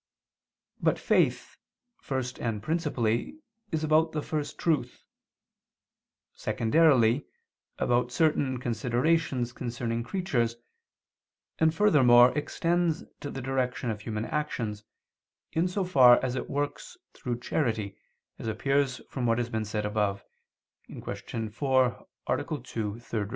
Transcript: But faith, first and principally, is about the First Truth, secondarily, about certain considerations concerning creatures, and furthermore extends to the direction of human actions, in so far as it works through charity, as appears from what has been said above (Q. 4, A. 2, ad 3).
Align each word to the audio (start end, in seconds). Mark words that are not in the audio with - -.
But 0.81 0.97
faith, 0.97 1.55
first 1.99 2.39
and 2.39 2.63
principally, 2.63 3.37
is 3.71 3.83
about 3.83 4.13
the 4.13 4.23
First 4.23 4.57
Truth, 4.57 5.03
secondarily, 6.33 7.27
about 7.77 8.11
certain 8.11 8.57
considerations 8.57 9.53
concerning 9.53 10.01
creatures, 10.03 10.55
and 11.59 11.71
furthermore 11.71 12.35
extends 12.35 13.03
to 13.19 13.29
the 13.29 13.43
direction 13.43 13.91
of 13.91 14.01
human 14.01 14.25
actions, 14.25 14.83
in 15.51 15.67
so 15.67 15.85
far 15.85 16.19
as 16.25 16.33
it 16.33 16.49
works 16.49 16.97
through 17.13 17.39
charity, 17.39 17.95
as 18.39 18.47
appears 18.47 19.01
from 19.07 19.27
what 19.27 19.37
has 19.37 19.51
been 19.51 19.65
said 19.65 19.85
above 19.85 20.23
(Q. 20.87 21.51
4, 21.51 22.07
A. 22.27 22.43
2, 22.57 22.95
ad 22.95 23.03
3). 23.03 23.25